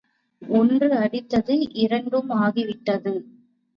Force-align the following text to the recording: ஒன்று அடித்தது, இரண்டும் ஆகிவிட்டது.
ஒன்று 0.41 0.87
அடித்தது, 0.99 1.55
இரண்டும் 1.83 2.29
ஆகிவிட்டது. 2.41 3.13